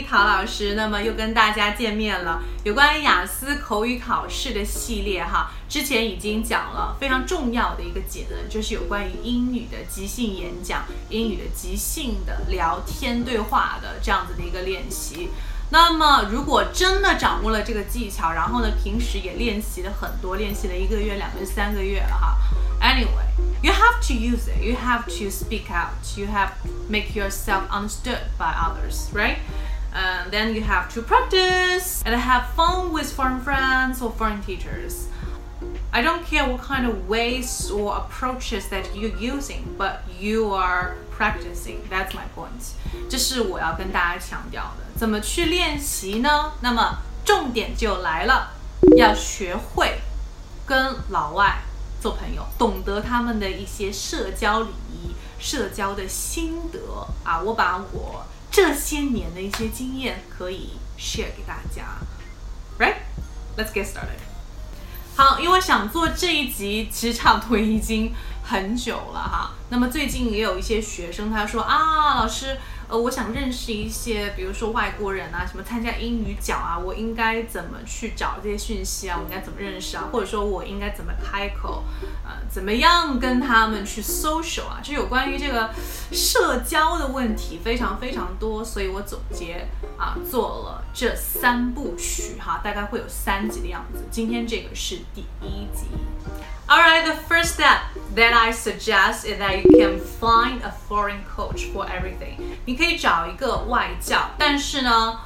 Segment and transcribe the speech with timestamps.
[0.00, 2.40] 陶老师，那么又跟大家见面了。
[2.64, 15.28] 有关雅思口语考试的系列哈，之前已经讲了非常重要的一个技能，就是有关于英语的即兴演讲、英语的即兴的聊天对话的这样子的一个练习。
[15.70, 22.36] 那么如果真的掌握了这个技巧，然后呢，平时也练习了很多，练习了一个月、两个月、三个月了哈。
[22.80, 23.26] Anyway,
[23.62, 24.60] you have to use it.
[24.60, 25.94] You have to speak out.
[26.16, 26.50] You have
[26.88, 29.36] make yourself understood by others, right?
[29.93, 35.07] And then you have to practice and have fun with foreign friends or foreign teachers.
[35.91, 40.97] I don't care what kind of ways or approaches that you're using, but you are
[41.17, 41.81] practicing.
[41.89, 42.75] That's my point.
[43.09, 44.85] 这是我要跟大家强调的。
[44.95, 46.51] 怎么去练习呢？
[46.61, 48.51] 那么重点就来了，
[48.97, 49.99] 要学会
[50.65, 51.61] 跟老外。
[51.99, 57.39] 做朋友，懂得他们的一些社交礼仪、社交的心得啊！
[57.39, 61.96] 我把我 这些年的一些经验可以 share 给大家
[62.78, 64.20] ，right？Let's get started。
[65.16, 68.14] 好，因为想做这一集，其实差不多已经
[68.44, 69.52] 很久了哈。
[69.70, 72.58] 那么最近也有一些学生他说啊，老师。
[72.92, 79.16] 呃，我想认识一些，比如说外国人啊，什么参加英语角啊，我应该怎么去找这些讯息啊？
[79.18, 80.10] 我应该怎么认识啊？
[80.12, 81.84] 或者说我应该怎么开口？
[82.22, 84.78] 呃，怎么样跟他们去 social 啊？
[84.82, 85.70] 就有关于这个
[86.12, 94.04] 社交的问题非常非常多，所以我总结啊，做了这三部曲哈，大概会有三集的样子。
[94.10, 95.86] 今天这个是第一集。
[96.71, 97.79] Alright, the first step
[98.13, 102.57] that I suggest is that you can find a foreign coach for everything.
[102.65, 105.19] 你可以找一个外教，但是呢，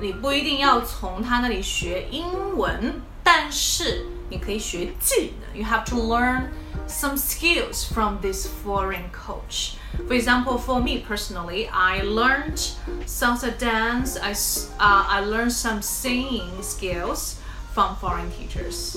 [0.00, 5.58] 你不一定要从他那里学英文，但是你可以学技能。
[5.58, 6.48] You have to learn
[6.88, 9.74] some skills from this foreign coach.
[10.06, 12.58] For example, for me personally, I learned
[13.06, 14.16] salsa dance.
[14.16, 14.32] I
[14.78, 17.36] uh, I learned some singing skills
[17.74, 18.96] from foreign teachers.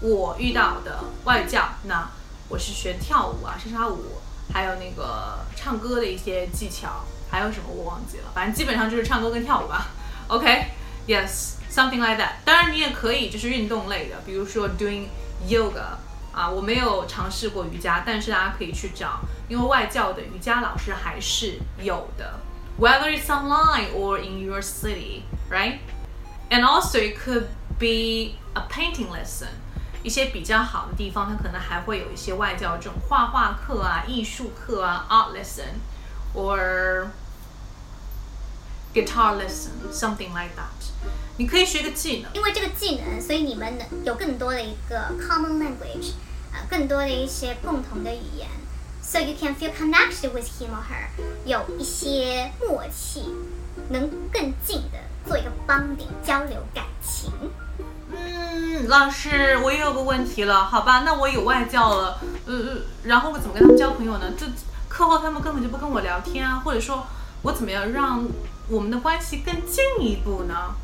[0.00, 2.08] 我遇到的外教，那
[2.48, 4.18] 我是学跳舞啊，莎莎舞，
[4.52, 9.88] 还有那个唱歌的一些技巧，还有什么我忘记了，反正基本上就是唱歌跟跳舞吧。
[10.28, 12.36] OK，Yes，something like that。
[12.44, 15.08] 当然你也可以就是运动类的，比如说 doing
[15.46, 15.98] yoga
[16.32, 22.40] 啊，我没有尝试过瑜伽，但是大家可以去找，因为外教的瑜伽老师还是有的，
[22.78, 27.48] whether it's online or in your city，right？And also it could
[27.78, 29.48] be a painting lesson。
[30.04, 37.08] 一些比较好的地方，它可能还会有一些外教这种画画课啊、艺术课啊 （art lesson）or
[38.94, 40.90] guitar lesson，something like that。
[41.36, 46.12] 你可以学个技能，因为这个技能，所以你们有更多的一个 common language，
[46.52, 48.48] 呃，更多的一些共同的语言，
[49.02, 51.08] so you can feel connected with him or her，
[51.44, 53.34] 有一些默契，
[53.90, 57.30] 能更近的做一个 bonding 交流感情。
[58.83, 64.31] 老师，我也有个问题了，好吧，那我有外教了，呃，然后我怎么跟他们交朋友呢？
[64.37, 64.45] 这
[64.87, 67.05] 课后他们根本就不跟我聊天啊，或者说，
[67.41, 68.25] 我怎么样让
[68.69, 70.75] 我们的关系更进一步呢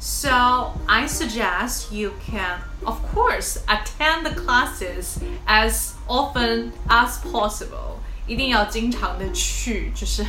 [0.00, 10.24] ？So I suggest you can, of course, attend the classes as often as possible，一定要经常的去，就是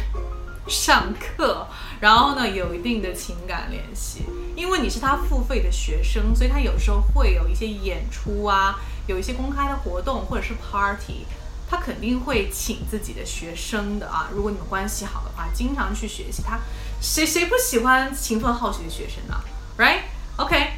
[0.67, 1.67] 上课。
[2.00, 11.24] 然后呢，有一定的情感联系，因为你是他付费的学生，所以他有时候会有一些演出啊，有一些公开的活动或者是 party，
[11.70, 14.28] 他肯定会请自己的学生的啊。
[14.32, 16.58] 如果你们关系好的话，经常去学习他，
[17.00, 19.40] 谁谁不喜欢勤奋好学的学生呢？
[19.78, 20.02] Right?
[20.36, 20.72] Okay.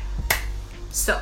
[0.90, 1.20] So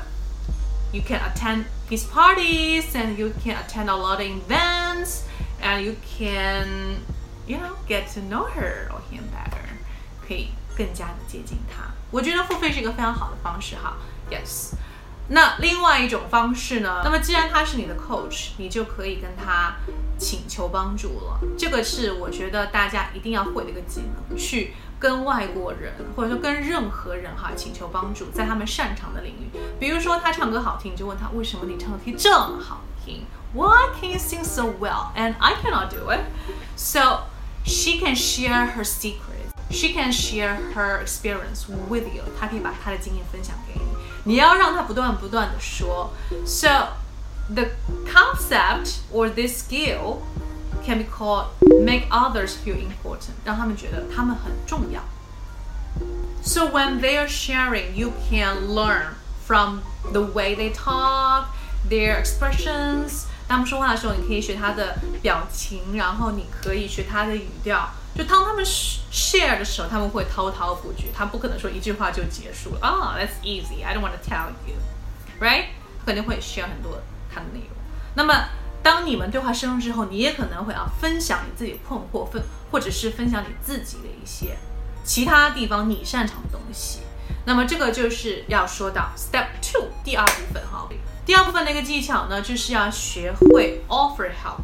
[0.92, 5.22] you can attend his parties and you can attend a lot of events
[5.60, 7.00] and you can,
[7.46, 9.49] you know, get to know her or him better.
[10.31, 10.47] 可以
[10.77, 13.97] 更加的接近他，我觉得付费是一个非常好的方式哈。
[14.29, 14.75] Yes，
[15.27, 17.01] 那另外一种方式呢？
[17.03, 19.75] 那么既然他是你的 coach，你就可以跟他
[20.17, 21.41] 请求帮助了。
[21.57, 29.59] 这个是我觉得大家一定要会的一个技能，去跟外国人或者说跟任何人哈请求帮助，在他们擅长的领域。
[29.77, 36.21] 比如说他唱歌好听，你就问他为什么你唱歌可以这么好听？Why can you sing so well and I cannot do it?
[36.77, 37.23] So
[37.65, 39.40] she can share her secret.
[39.70, 42.22] She can share her experience with you.
[42.38, 43.86] 她可以把她的经验分享给你。
[44.24, 46.12] 你要让她不断不断的说。
[46.46, 46.88] So
[47.48, 47.66] the
[48.06, 50.22] concept or this skill
[50.84, 51.46] can be called
[51.84, 53.34] make others feel important.
[53.44, 55.02] 让他们觉得他们很重要。
[56.42, 59.14] So when they are sharing, you can learn
[59.44, 59.80] from
[60.12, 61.46] the way they talk,
[61.88, 63.24] their expressions.
[63.48, 67.90] 当他们说话的时候，你可以学他的表情，然后你可以学他的语调。
[68.15, 72.79] 就当他们 share 的时候，他们会滔滔不绝，他不可能说一句话就结束了。
[72.81, 73.83] 啊、that's easy.
[73.83, 74.75] I don't want to tell you,
[75.39, 75.65] right？
[76.05, 77.01] 肯定会 share 很多
[77.33, 77.69] 他的内容。
[78.15, 78.33] 那么
[78.83, 84.57] 当你们对话深入之后，你也可能会啊分享你自己困惑，分或者是分享你自己的一些
[85.03, 86.99] 其他地方你擅长的东西。
[87.45, 90.89] 那么这个就是要说到 step two 第二部分哈。
[91.25, 94.63] 第二部分的一个技巧呢，就是要学会 offer help，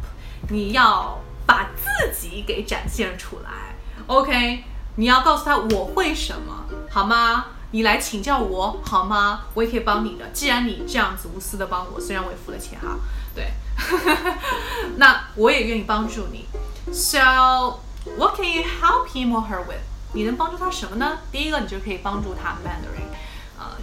[0.50, 1.18] 你要
[1.48, 3.74] 把自己给展现出来。
[4.06, 4.64] OK，
[4.96, 7.46] 你要告诉他我会什么，好吗？
[7.70, 9.44] 你来请教我好吗？
[9.54, 10.28] 我也可以帮你的。
[10.34, 12.98] 既然你这样子无私的帮我，虽然我也付了钱哈，
[13.34, 13.52] 对，
[14.96, 16.46] 那我也愿意帮助你。
[16.92, 17.80] So
[18.16, 19.80] what can you help him or her with？
[20.12, 21.18] 你能帮助他什么呢？
[21.32, 23.08] 第一个，你就可以帮助他 Mandarin，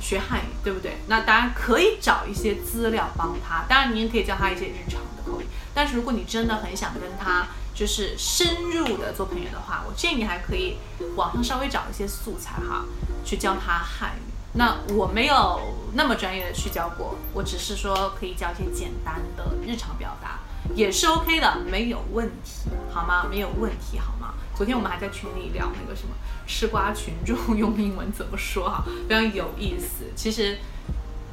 [0.01, 0.97] 学汉语，对不对？
[1.07, 5.45] 那当然可以找一些资料帮他，当然你也可以教他一些日常的口语。
[5.73, 10.77] 但是如果你真的很想跟他就是深入的做朋友的话，我建议你还可以
[11.15, 12.85] 网上稍微找一些素材哈，
[13.25, 14.31] 去教他汉语。
[14.53, 15.59] 那我没有
[15.93, 20.39] 那么专业的去教过，我只是说可以教一些简单的日常表达，
[20.73, 23.25] 也是 OK 的，没有问题，好吗？
[23.29, 24.33] 没有问题，好吗？
[24.55, 26.15] 昨天我们还在群里聊那个什么
[26.47, 30.05] 吃瓜群众 用英文怎么说哈，非常有意思。
[30.15, 30.57] 其实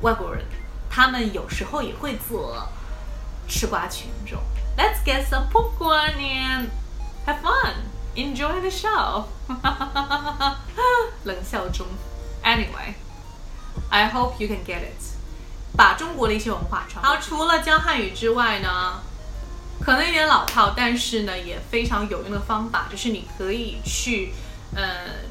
[0.00, 0.44] 外国人
[0.90, 2.68] 他们有时候也会做
[3.48, 4.40] 吃瓜群众。
[4.76, 6.66] Let's get some popcorn and
[7.26, 7.74] have fun.
[8.14, 9.24] Enjoy the show.
[11.24, 11.86] 冷笑中。
[12.42, 12.94] Anyway,
[13.88, 15.00] I hope you can get it.
[15.76, 17.04] 把中国的一些文化传。
[17.04, 19.00] 好，除了教汉语之外呢，
[19.81, 24.33] 可能有点老套，但是呢也非常有用的方法，就是你可以去
[24.75, 24.83] 呃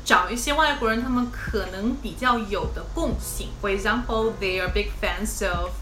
[0.05, 3.49] 找一些外国人，他们可能比较有的共性。
[3.61, 5.73] For example, they are big fans of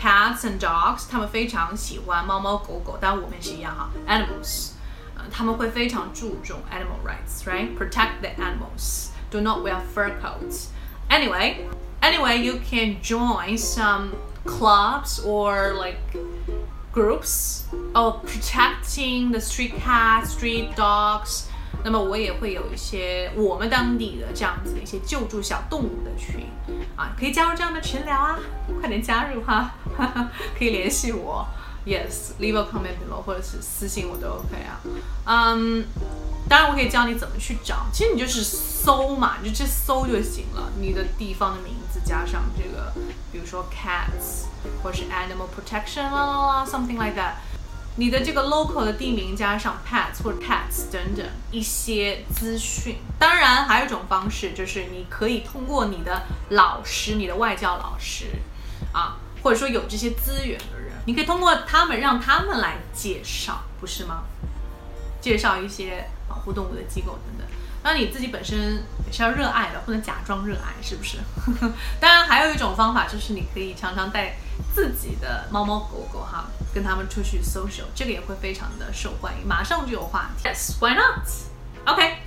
[0.00, 4.70] cats and dogs，他们非常喜欢猫猫狗狗，当然我们也是一样哈，animals，
[5.16, 9.08] 呃，他们会非常注重 animal rights，right？Protect the animals.
[9.30, 10.68] Do not wear fur coats.
[11.08, 11.66] Anyway,
[12.00, 14.10] anyway, you can join some
[14.44, 15.98] clubs or like
[16.93, 21.45] groups of protecting the street cats, street dogs.
[21.83, 26.45] 那么我也会有一些我们当地的这样子的一些救助小动物的群
[26.95, 28.37] 啊，可以加入这样的群聊啊，
[28.79, 29.73] 快点加入哈，
[30.57, 31.47] 可以联系我
[31.85, 34.79] ，yes，leave a comment below 或者是私信我都 OK 啊，
[35.25, 35.85] 嗯，
[36.49, 42.93] 当然我可以教你怎么去找，其实你就是搜嘛，你就去搜就行了，你的地方的名字加上这个，
[43.31, 44.45] 比如说 cats
[44.83, 47.33] 或者是 animal protection 啦啦啦，something like that。
[47.97, 52.95] 你的这个 local 的地名加上 pets 或者 cats 等等一些资讯。
[53.19, 58.27] 当然，还有一种方式就是你可以通过你的老师、你的外教老师
[58.93, 64.23] 啊，或者说有这些资源的人，你可以通过他们让他们来介绍，不是吗？
[65.21, 67.47] 介绍一些保护动物的机构等等。
[67.83, 71.17] 那你自己本身也是要热爱的，不能假装热爱，是不是？
[71.99, 74.37] 当然，还有一种方法就是你可以常常带
[74.73, 80.47] 自己的猫猫狗狗哈，跟他们出去 social，这个也会非常的受欢迎，马上就有话题。
[80.47, 81.27] Yes, why not?
[81.83, 82.17] Okay,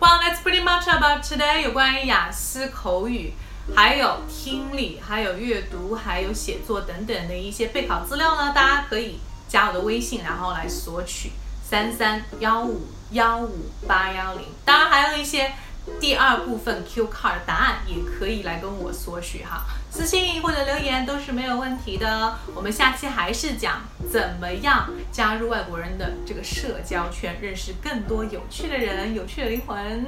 [0.00, 3.32] well that's pretty much about today 有关于雅思口语，
[3.74, 9.18] 还有听力，还有阅读，还有写作等等的一些备考资料呢，大家可以
[9.48, 11.30] 加我的微信，然后来索取。
[11.66, 15.50] 三三幺五幺五八幺零，当然还有一些
[15.98, 22.38] 第二部分 Q card 答案也可以来跟我索取哈，私信或者留言都是没有问题的。
[22.54, 30.06] 我们下期还是讲怎么样加入外国人的这个社交圈，认识更多有趣的人、有趣的灵魂。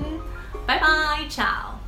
[0.66, 0.86] 拜拜
[1.28, 1.85] ，ciao。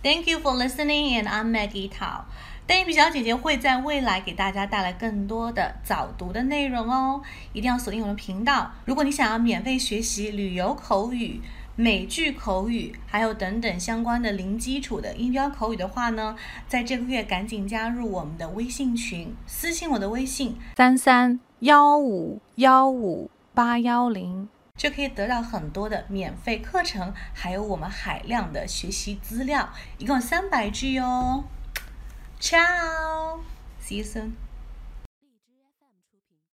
[0.00, 2.26] Thank you for listening, and I'm Maggie Tao.
[2.68, 7.20] 邓一皮小姐姐会在未来给大家带来更多的早读的内容哦，
[7.52, 8.70] 一定要锁定我的频道。
[8.84, 11.40] 如果你想要免费学习旅游口语、
[11.74, 16.36] 美剧口语，还有等等相关的零基础的音标口语的话呢，
[16.68, 24.48] 在这个月赶紧加入我们的微信群，私信我的微信三三幺五幺五八幺零，
[24.78, 29.68] 就可以得到很多的免费课程，还有我们海量的学习资料，
[29.98, 31.44] 一共三百句哦。
[32.40, 33.40] Ciao!
[33.82, 34.47] See you soon.